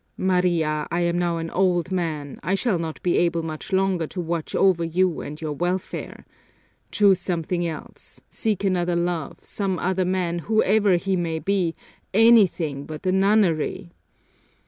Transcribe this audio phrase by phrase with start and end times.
[0.17, 4.19] "Maria, I am now an old man, I shall not be able much longer to
[4.19, 6.25] watch over you and your welfare.
[6.91, 11.75] Choose something else, seek another love, some other man, whoever he may be
[12.15, 13.91] anything but the nunnery."